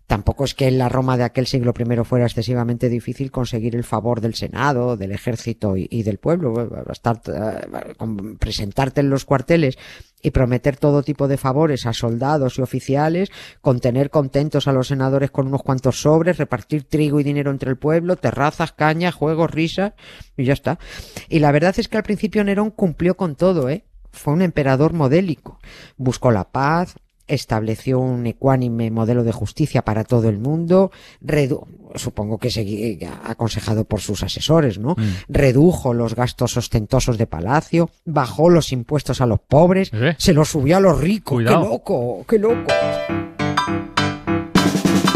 Tampoco 0.09 0.43
es 0.43 0.57
que 0.57 0.67
en 0.67 0.77
la 0.77 0.89
Roma 0.89 1.17
de 1.17 1.23
aquel 1.23 1.47
siglo 1.47 1.73
I 1.79 2.05
fuera 2.05 2.27
excesivamente 2.27 2.89
difícil 2.89 3.31
conseguir 3.31 3.77
el 3.77 3.85
favor 3.85 4.21
del 4.21 4.35
Senado, 4.35 4.97
del 4.97 5.13
ejército 5.13 5.77
y, 5.77 6.03
del 6.03 6.19
pueblo. 6.19 6.53
Bastar, 6.85 7.21
eh, 7.29 7.95
con 7.97 8.37
presentarte 8.37 9.01
en 9.01 9.09
los 9.09 9.25
cuarteles 9.25 9.79
y 10.21 10.33
prometer 10.33 10.77
todo 10.77 11.05
tipo 11.05 11.29
de 11.29 11.37
favores 11.37 11.87
a 11.87 11.93
soldados 11.93 12.59
y 12.59 12.63
oficiales, 12.63 13.31
con 13.61 13.79
tener 13.79 14.11
contentos 14.11 14.67
a 14.67 14.73
los 14.73 14.89
senadores 14.89 15.31
con 15.31 15.47
unos 15.47 15.63
cuantos 15.63 16.01
sobres, 16.01 16.39
repartir 16.39 16.83
trigo 16.83 17.21
y 17.21 17.23
dinero 17.23 17.53
entre 17.53 17.71
el 17.71 17.77
pueblo, 17.77 18.17
terrazas, 18.17 18.73
cañas, 18.73 19.15
juegos, 19.15 19.53
risas, 19.53 19.93
y 20.37 20.47
ya 20.47 20.55
está. 20.55 20.81
Y 21.29 21.39
la 21.39 21.53
verdad 21.53 21.77
es 21.79 21.87
que 21.87 21.97
al 21.97 22.03
principio 22.03 22.43
Nerón 22.43 22.73
cumplió 22.73 23.17
con 23.17 23.37
todo, 23.37 23.69
¿eh? 23.69 23.85
Fue 24.11 24.33
un 24.33 24.43
emperador 24.43 24.93
modélico. 24.95 25.61
Buscó 25.97 26.33
la 26.33 26.51
paz, 26.51 26.97
estableció 27.31 27.99
un 27.99 28.27
ecuánime 28.27 28.91
modelo 28.91 29.25
de 29.25 29.33
justicia 29.33 29.83
para 29.83 30.05
todo 30.05 30.29
el 30.29 30.39
mundo, 30.39 30.91
redu 31.21 31.67
supongo 31.97 32.39
que 32.39 32.49
segui- 32.51 33.09
aconsejado 33.25 33.85
por 33.85 34.01
sus 34.01 34.23
asesores, 34.23 34.79
¿no? 34.79 34.95
Redujo 35.29 35.93
los 35.95 36.15
gastos 36.15 36.57
ostentosos 36.57 37.19
de 37.19 37.27
palacio, 37.27 37.91
bajó 38.05 38.49
los 38.49 38.71
impuestos 38.73 39.21
a 39.21 39.27
los 39.27 39.41
pobres, 39.41 39.91
¿Eh? 39.93 40.15
se 40.19 40.33
los 40.33 40.49
subió 40.51 40.77
a 40.77 40.81
los 40.81 41.01
ricos. 41.01 41.35
Cuidado. 41.37 41.63
¡Qué 41.63 41.69
loco! 41.69 42.25
¡Qué 42.29 42.39
loco! 42.39 42.73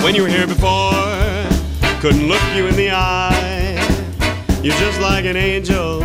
When 0.02 0.14
you 0.14 0.22
were 0.24 0.30
here 0.30 0.46
before, 0.46 0.92
couldn't 2.02 2.28
look 2.28 2.40
you 2.56 2.66
in 2.66 2.76
the 2.76 2.90
eye. 2.90 3.78
You're 4.62 4.76
just 4.76 5.00
like 5.00 5.24
an 5.28 5.36
angel. 5.36 6.02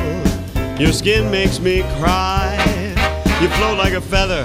Your 0.78 0.94
skin 0.94 1.30
makes 1.30 1.60
me 1.60 1.82
cry. 2.00 2.56
You 3.42 3.50
float 3.50 3.78
like 3.78 3.94
a 3.94 4.02
feather 4.02 4.44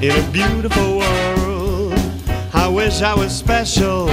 in 0.00 0.10
a 0.12 0.20
beautiful 0.32 0.98
world. 0.98 1.94
I 2.54 2.66
wish 2.68 3.02
I 3.02 3.14
was 3.14 3.32
special. 3.32 4.08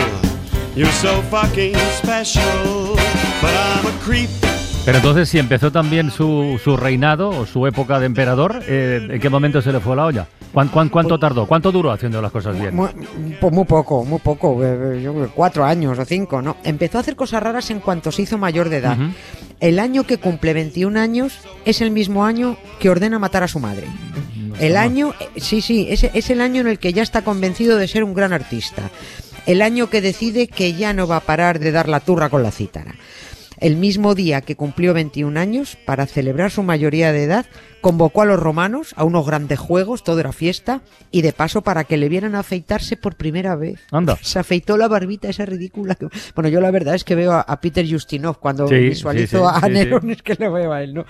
You're 0.76 0.92
so 0.92 1.22
fucking 1.30 1.76
special. 2.02 2.96
But 3.42 3.52
I'm 3.54 3.86
a 3.88 3.92
creep. 4.04 4.30
Pero 4.86 5.00
entonces, 5.00 5.28
si 5.28 5.38
empezó 5.38 5.70
también 5.72 6.12
su, 6.12 6.60
su 6.64 6.78
reinado 6.78 7.30
o 7.30 7.46
su 7.46 7.68
época 7.68 8.00
de 8.00 8.06
emperador, 8.06 8.62
eh, 8.68 9.06
¿en 9.12 9.20
qué 9.20 9.30
momento 9.30 9.62
se 9.62 9.74
le 9.74 9.82
fue 9.82 9.98
la 9.98 10.06
olla? 10.06 10.28
¿Cuán- 10.54 10.70
cuán- 10.70 10.88
cuánto 10.88 11.20
tardó? 11.20 11.46
¿Cuánto 11.46 11.74
duró 11.74 11.92
haciendo 11.92 12.22
las 12.22 12.32
cosas 12.32 12.58
bien? 12.58 12.74
Mu- 12.74 12.88
Pues 13.42 13.54
muy 13.54 13.66
poco, 13.66 14.06
muy 14.06 14.20
poco, 14.20 14.64
eh, 14.64 15.02
yo 15.04 15.14
creo 15.14 15.26
que 15.28 15.32
cuatro 15.34 15.66
años 15.66 16.00
o 16.00 16.06
cinco, 16.06 16.42
¿no? 16.42 16.56
Empezó 16.64 16.98
a 17.00 17.02
hacer 17.02 17.18
cosas 17.18 17.44
raras 17.44 17.70
en 17.70 17.82
cuanto 17.82 18.14
se 18.14 18.22
hizo 18.22 18.38
mayor 18.38 18.70
de 18.70 18.78
edad. 18.78 18.98
El 19.60 19.78
año 19.80 20.06
que 20.06 20.20
cumple 20.20 20.54
21 20.54 20.96
años 20.98 21.38
es 21.66 21.82
el 21.82 21.92
mismo 21.92 22.24
año 22.24 22.56
que 22.80 22.90
ordena 22.90 23.20
matar 23.20 23.44
a 23.44 23.50
su 23.50 23.60
madre. 23.60 23.88
El 24.60 24.78
año, 24.78 25.14
eh, 25.20 25.40
sí, 25.40 25.62
sí, 25.62 25.88
es, 25.90 26.04
es 26.04 26.30
el 26.30 26.42
año 26.42 26.62
en 26.62 26.68
el 26.68 26.80
que 26.80 26.94
ya 26.94 27.04
está 27.04 27.22
convencido 27.22 27.78
de 27.78 27.88
ser 27.88 28.04
un 28.04 28.14
gran 28.14 28.34
artista. 28.34 28.90
El 29.46 29.62
año 29.62 29.90
que 29.90 30.02
decide 30.02 30.48
que 30.48 30.74
ya 30.74 30.94
no 30.94 31.08
va 31.08 31.18
a 31.18 31.22
parar 31.22 31.60
de 31.60 31.72
dar 31.72 31.88
la 31.88 32.00
turra 32.00 32.30
con 32.30 32.44
la 32.44 32.52
cítara. 32.52 32.96
El 33.60 33.76
mismo 33.76 34.14
día 34.14 34.42
que 34.42 34.56
cumplió 34.56 34.94
21 34.94 35.40
años, 35.40 35.78
para 35.86 36.06
celebrar 36.06 36.52
su 36.52 36.62
mayoría 36.62 37.12
de 37.12 37.24
edad, 37.24 37.48
convocó 37.82 38.22
a 38.22 38.26
los 38.26 38.40
romanos 38.40 38.94
a 38.98 39.04
unos 39.04 39.26
grandes 39.26 39.58
juegos, 39.58 40.04
todo 40.04 40.20
era 40.20 40.32
fiesta, 40.32 40.82
y 41.10 41.24
de 41.24 41.34
paso 41.34 41.64
para 41.64 41.84
que 41.84 41.98
le 41.98 42.08
vieran 42.08 42.36
afeitarse 42.36 42.98
por 42.98 43.16
primera 43.16 43.56
vez. 43.56 43.80
Anda. 43.92 44.18
Se 44.22 44.38
afeitó 44.38 44.78
la 44.78 44.88
barbita 44.88 45.30
esa 45.30 45.46
ridícula. 45.46 45.98
Bueno, 46.36 46.50
yo 46.50 46.62
la 46.62 46.70
verdad 46.70 46.94
es 46.94 47.04
que 47.04 47.16
veo 47.16 47.32
a, 47.32 47.42
a 47.42 47.60
Peter 47.60 47.86
Justinov 47.90 48.40
cuando 48.40 48.68
Sí, 48.68 48.76
visualizo 48.76 49.50
sí, 49.50 49.60
sí, 49.60 49.66
a. 49.66 49.70
Nerón, 49.70 50.12
es 50.12 50.22
que 50.22 50.36
lo 50.36 50.52
veo 50.52 50.72
a 50.72 50.84
él, 50.84 50.94
¿no? 50.94 51.06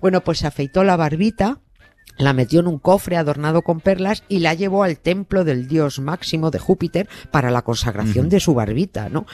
Bueno, 0.00 0.22
pues 0.22 0.38
se 0.38 0.48
afeitó 0.48 0.82
la 0.82 0.96
barbita, 0.96 1.60
la 2.18 2.32
metió 2.32 2.60
en 2.60 2.66
un 2.66 2.78
cofre 2.78 3.16
adornado 3.16 3.62
con 3.62 3.80
perlas 3.80 4.22
y 4.28 4.40
la 4.40 4.54
llevó 4.54 4.82
al 4.84 4.98
templo 4.98 5.44
del 5.44 5.66
dios 5.66 5.98
máximo 5.98 6.50
de 6.50 6.58
Júpiter 6.58 7.08
para 7.30 7.50
la 7.50 7.62
consagración 7.62 8.28
de 8.28 8.38
su 8.40 8.54
barbita, 8.54 9.08
¿no? 9.08 9.26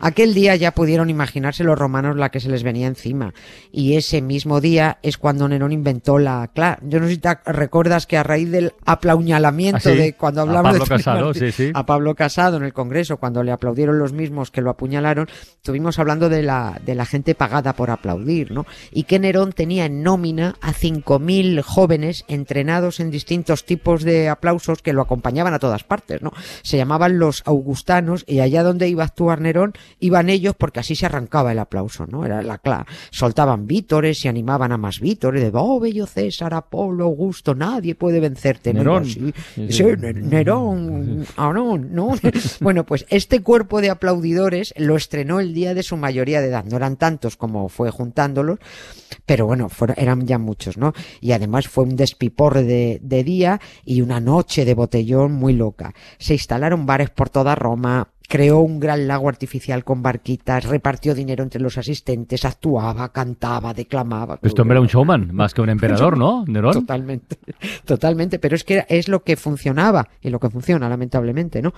Aquel 0.00 0.34
día 0.34 0.54
ya 0.56 0.72
pudieron 0.72 1.10
imaginarse 1.10 1.64
los 1.64 1.78
romanos 1.78 2.16
la 2.16 2.30
que 2.30 2.40
se 2.40 2.48
les 2.48 2.62
venía 2.62 2.86
encima. 2.86 3.32
Y 3.72 3.94
ese 3.94 4.20
mismo 4.22 4.60
día 4.60 4.98
es 5.02 5.18
cuando 5.18 5.48
Nerón 5.48 5.72
inventó 5.72 6.18
la... 6.18 6.50
Claro, 6.54 6.78
yo 6.86 7.00
no 7.00 7.06
sé 7.06 7.14
si 7.14 7.18
te 7.18 7.36
recuerdas 7.46 8.06
que 8.06 8.16
a 8.16 8.22
raíz 8.22 8.50
del 8.50 8.72
aplauñalamiento 8.84 9.76
Ah, 9.76 9.80
sí. 9.80 9.96
de 9.96 10.12
cuando 10.14 10.40
A 10.40 10.44
hablamos 10.44 10.72
Pablo 10.72 10.84
de 10.84 10.88
Casado, 10.88 11.34
sí, 11.34 11.52
sí. 11.52 11.70
a 11.74 11.86
Pablo 11.86 12.14
Casado 12.14 12.56
en 12.56 12.62
el 12.64 12.72
Congreso, 12.72 13.16
cuando 13.16 13.42
le 13.42 13.52
aplaudieron 13.52 13.98
los 13.98 14.12
mismos 14.12 14.50
que 14.50 14.60
lo 14.60 14.70
apuñalaron, 14.70 15.28
estuvimos 15.56 15.98
hablando 15.98 16.28
de 16.28 16.42
la, 16.42 16.80
de 16.84 16.94
la 16.94 17.06
gente 17.06 17.34
pagada 17.34 17.72
por 17.74 17.90
aplaudir, 17.90 18.52
¿no? 18.52 18.66
Y 18.92 19.04
que 19.04 19.18
Nerón 19.18 19.52
tenía 19.52 19.86
en 19.86 20.02
nómina 20.02 20.56
a 20.60 20.72
5.000 20.72 21.62
jóvenes 21.62 22.24
entrenados 22.28 23.00
en 23.00 23.10
distintos 23.10 23.64
tipos 23.64 24.02
de 24.02 24.28
aplausos 24.28 24.82
que 24.82 24.92
lo 24.92 25.02
acompañaban 25.02 25.54
a 25.54 25.58
todas 25.58 25.84
partes, 25.84 26.22
¿no? 26.22 26.32
Se 26.62 26.76
llamaban 26.76 27.18
los 27.18 27.42
augustanos 27.46 28.24
y 28.26 28.40
allá 28.40 28.62
donde 28.62 28.88
iba 28.88 29.02
a 29.02 29.06
actuar 29.06 29.40
Nerón 29.40 29.74
iban 30.00 30.28
ellos 30.28 30.54
porque 30.56 30.80
así 30.80 30.94
se 30.94 31.06
arrancaba 31.06 31.52
el 31.52 31.58
aplauso, 31.58 32.06
¿no? 32.06 32.24
Era 32.24 32.42
la 32.42 32.58
clara. 32.58 32.86
Soltaban 33.10 33.66
vítores 33.66 34.24
y 34.24 34.28
animaban 34.28 34.72
a 34.72 34.78
más 34.78 35.00
vítores 35.00 35.42
de, 35.42 35.50
oh, 35.54 35.80
bello 35.80 36.06
César, 36.06 36.54
Apolo, 36.54 37.04
Augusto, 37.04 37.54
nadie 37.54 37.94
puede 37.94 38.20
vencerte. 38.20 38.72
Nerón. 38.72 39.04
Sí, 39.04 39.32
sí, 39.70 39.84
Nerón, 39.84 41.26
ah, 41.36 41.52
no, 41.52 41.78
no. 41.78 42.14
Bueno, 42.60 42.84
pues 42.84 43.06
este 43.10 43.42
cuerpo 43.42 43.80
de 43.80 43.90
aplaudidores 43.90 44.74
lo 44.76 44.96
estrenó 44.96 45.40
el 45.40 45.54
día 45.54 45.74
de 45.74 45.82
su 45.82 45.96
mayoría 45.96 46.40
de 46.40 46.48
edad. 46.48 46.64
No 46.64 46.76
eran 46.76 46.96
tantos 46.96 47.36
como 47.36 47.68
fue 47.68 47.90
juntándolos, 47.90 48.58
pero 49.24 49.46
bueno, 49.46 49.68
fueron, 49.68 49.96
eran 49.98 50.26
ya 50.26 50.38
muchos, 50.38 50.76
¿no? 50.76 50.92
Y 51.20 51.32
además 51.32 51.68
fue 51.68 51.84
un 51.84 51.96
despiporre 52.16 52.62
de, 52.62 52.98
de 53.02 53.24
día 53.24 53.60
y 53.84 54.00
una 54.00 54.20
noche 54.20 54.64
de 54.64 54.74
botellón 54.74 55.32
muy 55.32 55.52
loca. 55.52 55.94
Se 56.18 56.32
instalaron 56.32 56.86
bares 56.86 57.10
por 57.10 57.28
toda 57.28 57.54
Roma, 57.54 58.08
creó 58.26 58.60
un 58.60 58.80
gran 58.80 59.06
lago 59.06 59.28
artificial 59.28 59.84
con 59.84 60.02
barquitas, 60.02 60.64
repartió 60.64 61.14
dinero 61.14 61.44
entre 61.44 61.60
los 61.60 61.76
asistentes, 61.76 62.44
actuaba, 62.44 63.12
cantaba, 63.12 63.74
declamaba. 63.74 64.38
Este 64.42 64.62
hombre 64.62 64.74
era 64.74 64.80
un 64.80 64.88
showman, 64.88 65.34
más 65.34 65.52
que 65.52 65.60
un 65.60 65.68
emperador, 65.68 66.16
¿no? 66.16 66.44
Nerón. 66.48 66.72
Totalmente, 66.72 67.36
totalmente, 67.84 68.38
pero 68.38 68.56
es 68.56 68.64
que 68.64 68.86
es 68.88 69.08
lo 69.08 69.22
que 69.22 69.36
funcionaba 69.36 70.08
y 70.22 70.30
lo 70.30 70.40
que 70.40 70.48
funciona, 70.48 70.88
lamentablemente, 70.88 71.60
¿no? 71.60 71.74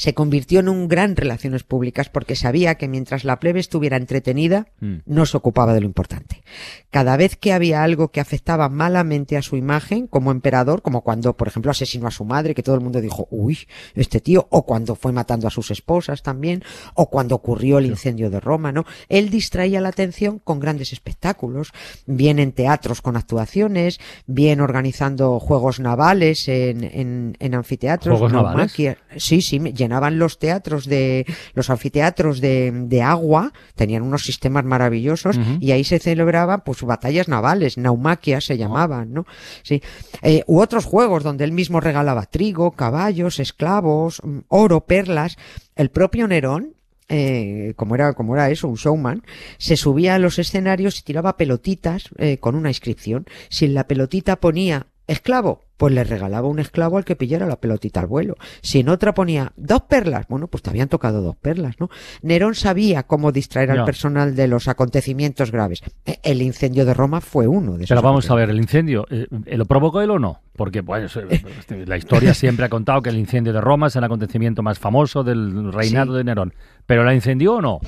Se 0.00 0.14
convirtió 0.14 0.60
en 0.60 0.68
un 0.68 0.88
gran 0.88 1.14
relaciones 1.16 1.62
públicas 1.62 2.08
porque 2.08 2.34
sabía 2.36 2.74
que 2.76 2.88
mientras 2.88 3.24
la 3.24 3.38
plebe 3.38 3.60
estuviera 3.60 3.96
entretenida, 3.96 4.66
Mm. 4.80 4.96
no 5.06 5.26
se 5.26 5.36
ocupaba 5.36 5.74
de 5.74 5.80
lo 5.80 5.86
importante. 5.86 6.42
Cada 6.90 7.16
vez 7.16 7.36
que 7.36 7.52
había 7.52 7.82
algo 7.84 8.08
que 8.08 8.20
afectaba 8.20 8.68
malamente 8.68 9.36
a 9.36 9.42
su 9.42 9.56
imagen 9.56 10.06
como 10.06 10.30
emperador, 10.30 10.82
como 10.82 11.02
cuando, 11.02 11.36
por 11.36 11.48
ejemplo, 11.48 11.70
asesinó 11.70 12.08
a 12.08 12.10
su 12.10 12.24
madre, 12.24 12.54
que 12.54 12.62
todo 12.62 12.74
el 12.74 12.80
mundo 12.80 13.00
dijo, 13.00 13.28
uy, 13.30 13.58
este 13.94 14.20
tío, 14.20 14.46
o 14.50 14.64
cuando 14.64 14.94
fue 14.96 15.12
matando 15.12 15.46
a 15.46 15.50
sus 15.50 15.70
esposas 15.70 16.22
también, 16.22 16.64
o 16.94 17.10
cuando 17.10 17.34
ocurrió 17.34 17.78
el 17.78 17.86
incendio 17.86 18.30
de 18.30 18.40
Roma, 18.40 18.72
¿no? 18.72 18.84
Él 19.08 19.30
distraía 19.30 19.80
la 19.80 19.90
atención 19.90 20.38
con 20.38 20.58
grandes 20.60 20.92
espectáculos, 20.92 21.72
bien 22.06 22.38
en 22.38 22.52
teatros 22.52 23.02
con 23.02 23.16
actuaciones, 23.16 24.00
bien 24.26 24.60
organizando 24.60 25.38
juegos 25.40 25.80
navales 25.80 26.48
en, 26.48 26.84
en, 26.84 27.36
en 27.38 27.54
anfiteatros, 27.54 28.18
¿Juegos 28.18 28.32
navales? 28.32 28.72
Sí, 29.16 29.42
sí, 29.42 29.60
llenaban 29.90 30.20
los 30.20 30.38
teatros 30.38 30.86
de, 30.86 31.26
los 31.54 31.68
anfiteatros 31.68 32.40
de, 32.40 32.70
de 32.72 33.02
agua, 33.02 33.52
tenían 33.74 34.02
unos 34.02 34.22
sistemas 34.22 34.64
maravillosos 34.64 35.36
y 35.58 35.72
ahí 35.72 35.82
se 35.82 35.98
celebraban 35.98 36.62
pues 36.64 36.82
batallas 36.82 37.26
navales, 37.26 37.76
naumaquias 37.76 38.44
se 38.44 38.56
llamaban, 38.56 39.12
¿no? 39.12 39.26
Sí. 39.64 39.82
Eh, 40.22 40.44
u 40.46 40.60
otros 40.60 40.84
juegos 40.84 41.24
donde 41.24 41.42
él 41.42 41.50
mismo 41.50 41.80
regalaba 41.80 42.26
trigo, 42.26 42.70
caballos, 42.70 43.40
esclavos, 43.40 44.22
mm, 44.22 44.38
oro, 44.46 44.82
perlas. 44.82 45.36
El 45.74 45.90
propio 45.90 46.28
Nerón, 46.28 46.74
eh, 47.08 47.72
como 47.74 47.96
era 47.96 48.12
como 48.12 48.36
era 48.36 48.48
eso, 48.50 48.68
un 48.68 48.76
showman, 48.76 49.24
se 49.58 49.76
subía 49.76 50.14
a 50.14 50.20
los 50.20 50.38
escenarios 50.38 51.00
y 51.00 51.02
tiraba 51.02 51.36
pelotitas 51.36 52.10
eh, 52.18 52.38
con 52.38 52.54
una 52.54 52.68
inscripción. 52.70 53.26
Si 53.48 53.64
en 53.64 53.74
la 53.74 53.88
pelotita 53.88 54.36
ponía 54.36 54.86
esclavo, 55.10 55.62
pues 55.76 55.92
le 55.94 56.04
regalaba 56.04 56.46
un 56.48 56.58
esclavo 56.58 56.98
al 56.98 57.04
que 57.04 57.16
pillara 57.16 57.46
la 57.46 57.56
pelotita 57.56 58.00
al 58.00 58.06
vuelo. 58.06 58.34
Si 58.62 58.80
en 58.80 58.88
otra 58.88 59.14
ponía 59.14 59.52
dos 59.56 59.82
perlas, 59.82 60.26
bueno, 60.28 60.46
pues 60.46 60.62
te 60.62 60.70
habían 60.70 60.88
tocado 60.88 61.22
dos 61.22 61.36
perlas, 61.36 61.76
¿no? 61.80 61.88
Nerón 62.22 62.54
sabía 62.54 63.02
cómo 63.04 63.32
distraer 63.32 63.70
al 63.70 63.84
personal 63.84 64.36
de 64.36 64.48
los 64.48 64.68
acontecimientos 64.68 65.50
graves. 65.52 65.82
Eh, 66.06 66.18
El 66.22 66.42
incendio 66.42 66.84
de 66.84 66.94
Roma 66.94 67.20
fue 67.20 67.46
uno 67.46 67.72
de 67.72 67.84
esos. 67.84 67.88
Pero 67.88 68.02
vamos 68.02 68.30
a 68.30 68.34
ver, 68.34 68.50
el 68.50 68.58
incendio, 68.58 69.06
eh, 69.10 69.26
¿lo 69.56 69.64
provocó 69.66 70.00
él 70.02 70.10
o 70.10 70.18
no? 70.18 70.40
Porque 70.54 70.82
pues, 70.82 71.16
eh, 71.16 71.84
la 71.86 71.96
historia 71.96 72.34
siempre 72.34 72.66
ha 72.66 72.68
contado 72.68 73.00
que 73.00 73.08
el 73.10 73.16
incendio 73.18 73.52
de 73.52 73.60
Roma 73.60 73.86
es 73.86 73.96
el 73.96 74.04
acontecimiento 74.04 74.62
más 74.62 74.78
famoso 74.78 75.24
del 75.24 75.72
reinado 75.72 76.12
Sí. 76.12 76.18
de 76.18 76.24
Nerón. 76.24 76.54
¿Pero 76.86 77.04
la 77.04 77.14
incendió 77.14 77.54
o 77.54 77.60
no? 77.62 77.80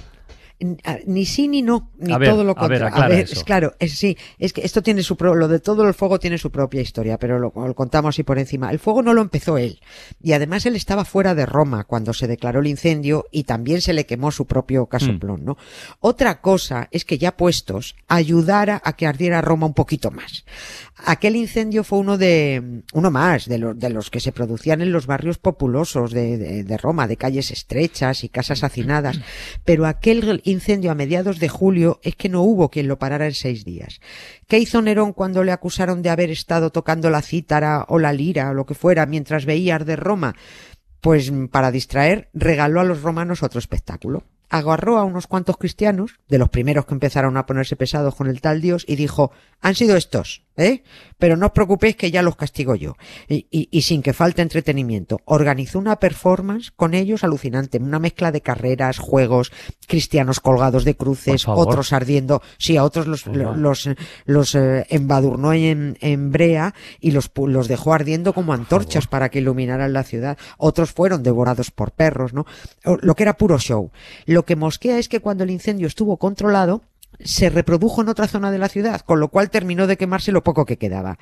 A- 0.85 0.99
Ni 1.07 1.27
sí 1.27 1.49
ni 1.49 1.61
no, 1.63 1.91
ni 1.99 2.13
A 2.13 2.19
ver, 2.19 2.29
todo 2.31 2.45
lo 2.45 2.53
a 2.53 2.69
ver, 2.69 2.81
contrario. 2.81 2.87
aclara 2.89 3.19
eso. 3.21 3.33
es 3.35 3.45
claro, 3.45 3.75
es, 3.81 3.99
sí, 3.99 4.17
es 4.39 4.53
que 4.53 4.61
esto 4.63 4.83
tiene 4.83 5.03
su 5.03 5.17
pro- 5.17 5.35
lo 5.35 5.49
de 5.49 5.59
todo 5.59 5.87
el 5.89 5.95
fuego 5.95 6.19
tiene 6.21 6.39
su 6.39 6.51
propia 6.53 6.81
historia, 6.81 7.19
pero 7.19 7.39
lo, 7.39 7.53
lo 7.55 7.75
contamos 7.75 8.15
así 8.15 8.23
por 8.23 8.39
encima. 8.39 8.71
El 8.71 8.79
fuego 8.79 9.03
no 9.03 9.13
lo 9.15 9.23
empezó 9.23 9.59
él, 9.59 9.81
y 10.23 10.33
además 10.33 10.65
él 10.67 10.77
estaba 10.77 11.05
fuera 11.05 11.35
de 11.35 11.47
Roma 11.47 11.85
cuando 11.85 12.13
se 12.15 12.29
declaró 12.29 12.61
el 12.61 12.67
incendio 12.69 13.27
y 13.33 13.45
también 13.45 13.81
se 13.81 13.93
le 13.93 14.07
quemó 14.07 14.31
su 14.31 14.47
propio 14.47 14.87
casoplón, 14.87 15.45
¿no? 15.45 15.57
Otra 16.01 16.41
cosa 16.41 16.89
es 16.93 17.05
que 17.05 17.19
ya 17.19 17.37
puestos 17.37 17.97
ayudara 18.09 18.81
a 18.85 18.93
que 18.95 19.07
ardiera 19.07 19.41
Roma 19.41 19.67
un 19.67 19.75
poquito 19.75 20.11
más. 20.11 20.45
Aquel 21.05 21.35
incendio 21.35 21.83
fue 21.83 21.99
uno 21.99 22.19
de 22.19 22.83
uno 22.93 23.11
más 23.11 23.47
de 23.47 23.59
los 23.59 23.77
de 23.79 23.91
los 23.91 24.11
que 24.11 24.21
se 24.21 24.31
producían 24.31 24.81
en 24.83 24.93
los 24.93 25.07
barrios 25.07 25.39
populosos 25.39 26.13
de, 26.13 26.39
de- 26.39 26.63
de 26.65 26.77
Roma, 26.77 27.09
de 27.09 27.17
calles 27.17 27.51
estrechas 27.51 28.23
y 28.23 28.29
casas 28.29 28.63
hacinadas. 28.63 29.19
Pero 29.65 29.87
aquel 29.87 30.23
incendio 30.53 30.91
a 30.91 30.95
mediados 30.95 31.39
de 31.39 31.49
julio 31.49 31.99
es 32.03 32.15
que 32.15 32.29
no 32.29 32.43
hubo 32.43 32.71
quien 32.71 32.89
lo 32.89 32.99
parara 32.99 33.27
en 33.27 33.35
seis 33.35 33.65
días. 33.65 34.01
¿Qué 34.47 34.59
hizo 34.59 34.81
Nerón 34.81 35.13
cuando 35.13 35.43
le 35.43 35.53
acusaron 35.53 36.03
de 36.03 36.11
haber 36.11 36.31
estado 36.31 36.71
tocando 36.71 37.11
la 37.11 37.23
cítara 37.23 37.85
o 37.89 37.99
la 37.99 38.13
lira 38.13 38.51
o 38.51 38.55
lo 38.55 38.67
que 38.67 38.75
fuera 38.75 39.07
mientras 39.07 39.45
veía 39.45 39.75
arder 39.75 39.99
Roma? 39.99 40.37
Pues 41.01 41.33
mm, 41.33 41.47
para 41.47 41.73
distraer, 41.73 42.31
regaló 42.33 42.81
a 42.81 42.85
los 42.85 43.03
romanos 43.03 43.43
otro 43.43 43.59
espectáculo. 43.59 44.25
Agarró 44.49 44.99
a 44.99 45.05
unos 45.05 45.27
cuantos 45.27 45.57
cristianos, 45.57 46.21
de 46.29 46.39
los 46.39 46.51
primeros 46.51 46.87
que 46.87 46.95
empezaron 46.95 47.37
a 47.37 47.47
ponerse 47.47 47.75
pesados 47.75 48.15
con 48.15 48.29
el 48.29 48.41
tal 48.41 48.61
Dios, 48.61 48.85
y 48.87 48.97
dijo, 48.97 49.33
han 49.61 49.75
sido 49.75 49.97
estos, 49.97 50.45
¿eh? 50.57 50.83
Pero 51.19 51.37
no 51.37 51.47
os 51.47 51.53
preocupéis 51.53 51.97
que 51.97 52.11
ya 52.11 52.23
los 52.23 52.37
castigo 52.37 52.75
yo. 52.75 52.97
Y, 53.29 53.47
y- 53.51 53.69
y 53.71 53.83
sin 53.83 54.03
que 54.03 54.13
falte 54.13 54.43
entretenimiento. 54.43 55.21
Organizó 55.25 55.79
una 55.79 55.97
performance 55.97 56.71
con 56.75 56.95
ellos 56.95 57.23
alucinante, 57.25 57.79
una 57.79 57.99
mezcla 58.01 58.33
de 58.33 58.41
carreras, 58.41 58.99
juegos, 58.99 59.53
cristianos 59.87 60.41
colgados 60.41 60.85
de 60.85 60.97
cruces, 60.97 61.43
otros 61.69 61.93
ardiendo, 61.93 62.43
sí, 62.59 62.77
a 62.77 62.85
otros 62.85 63.07
los, 63.07 63.27
los, 63.27 63.89
los 64.25 64.55
eh, 64.55 64.87
embadurnó 64.91 65.53
en, 65.53 65.97
en 66.01 66.33
brea 66.33 66.75
y 67.01 67.13
los, 67.13 67.31
los 67.47 67.69
dejó 67.69 67.95
ardiendo 67.95 68.33
como 68.33 68.53
antorchas 68.53 69.07
para 69.07 69.29
que 69.29 69.39
iluminaran 69.39 69.93
la 69.93 70.03
ciudad. 70.03 70.37
Otros 70.59 70.93
fueron 70.93 71.23
devorados 71.23 71.71
por 71.71 71.93
perros, 71.93 72.33
¿no? 72.35 72.47
Lo 73.01 73.15
que 73.15 73.23
era 73.23 73.37
puro 73.37 73.59
show. 73.59 73.91
Lo 74.27 74.45
que 74.45 74.57
mosquea 74.57 74.99
es 74.99 75.09
que 75.09 75.21
cuando 75.21 75.45
el 75.45 75.51
incendio 75.51 75.87
estuvo 75.87 76.17
controlado, 76.17 76.83
se 77.21 77.51
reprodujo 77.51 78.03
en 78.03 78.09
otra 78.09 78.29
zona 78.29 78.51
de 78.51 78.59
la 78.59 78.69
ciudad, 78.69 79.01
con 79.01 79.21
lo 79.21 79.29
cual 79.29 79.51
terminó 79.51 79.87
de 79.87 79.97
quemarse 79.97 80.33
lo 80.33 80.43
poco 80.43 80.65
que 80.65 80.77
quedaba. 80.79 81.19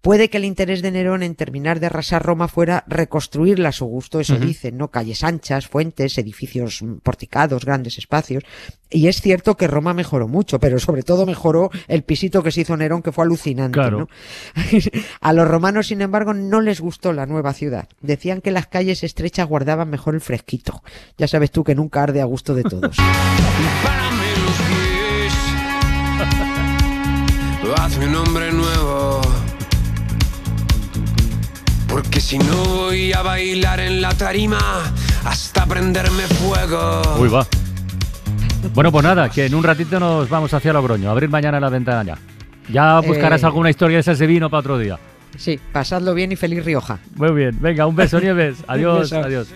Puede 0.00 0.28
que 0.30 0.38
el 0.38 0.44
interés 0.44 0.82
de 0.82 0.90
Nerón 0.90 1.22
en 1.22 1.34
terminar 1.34 1.80
de 1.80 1.86
arrasar 1.86 2.22
Roma 2.24 2.48
fuera 2.48 2.84
reconstruirla 2.86 3.68
a 3.70 3.72
su 3.72 3.86
gusto, 3.86 4.20
eso 4.20 4.36
dicen, 4.36 4.76
¿no? 4.76 4.88
Calles 4.88 5.22
anchas, 5.24 5.66
fuentes, 5.68 6.18
edificios 6.18 6.82
porticados, 7.02 7.64
grandes 7.64 7.98
espacios. 7.98 8.42
Y 8.90 9.08
es 9.08 9.20
cierto 9.20 9.56
que 9.56 9.66
Roma 9.66 9.94
mejoró 9.94 10.28
mucho, 10.28 10.60
pero 10.60 10.78
sobre 10.78 11.02
todo 11.02 11.26
mejoró 11.26 11.70
el 11.88 12.02
pisito 12.04 12.42
que 12.42 12.52
se 12.52 12.60
hizo 12.62 12.76
Nerón, 12.76 13.02
que 13.02 13.12
fue 13.12 13.24
alucinante, 13.24 13.78
Claro. 13.78 13.98
¿no? 14.00 14.08
a 15.20 15.32
los 15.32 15.48
romanos, 15.48 15.88
sin 15.88 16.00
embargo, 16.00 16.34
no 16.34 16.60
les 16.60 16.80
gustó 16.80 17.12
la 17.12 17.26
nueva 17.26 17.52
ciudad. 17.54 17.88
Decían 18.00 18.40
que 18.40 18.50
las 18.50 18.66
calles 18.66 19.02
estrechas 19.02 19.48
guardaban 19.48 19.90
mejor 19.90 20.14
el 20.14 20.20
fresquito. 20.20 20.82
Ya 21.18 21.26
sabes 21.28 21.50
tú 21.50 21.64
que 21.64 21.74
nunca 21.74 22.02
arde 22.02 22.20
a 22.20 22.24
gusto 22.24 22.54
de 22.54 22.62
todos. 22.64 22.96
Hazme 27.84 28.06
un 28.06 28.14
hombre 28.16 28.50
nuevo. 28.50 29.20
Porque 31.88 32.18
si 32.20 32.38
no 32.38 32.64
voy 32.64 33.12
a 33.12 33.20
bailar 33.22 33.78
en 33.80 34.00
la 34.00 34.12
tarima 34.14 34.58
hasta 35.24 35.66
prenderme 35.66 36.22
fuego. 36.22 37.02
Uy, 37.18 37.28
va. 37.28 37.46
Bueno, 38.74 38.90
pues 38.90 39.04
nada, 39.04 39.28
que 39.28 39.44
en 39.44 39.54
un 39.54 39.62
ratito 39.62 40.00
nos 40.00 40.28
vamos 40.30 40.52
hacia 40.54 40.72
Logroño, 40.72 41.08
a 41.08 41.12
abrir 41.12 41.28
mañana 41.28 41.60
la 41.60 41.68
ventana 41.68 42.02
ya. 42.02 42.18
Ya 42.72 43.00
buscarás 43.00 43.42
Eh. 43.42 43.46
alguna 43.46 43.68
historia 43.68 43.98
de 43.98 44.00
ese 44.00 44.14
de 44.14 44.26
vino 44.26 44.48
para 44.48 44.60
otro 44.60 44.78
día. 44.78 44.98
Sí, 45.36 45.60
pasadlo 45.72 46.14
bien 46.14 46.32
y 46.32 46.36
feliz 46.36 46.64
Rioja. 46.64 46.98
Muy 47.16 47.32
bien, 47.32 47.56
venga, 47.60 47.86
un 47.86 47.94
beso, 47.94 48.18
Nieves. 48.18 48.56
Adiós, 48.66 49.10
beso. 49.10 49.18
adiós. 49.22 49.48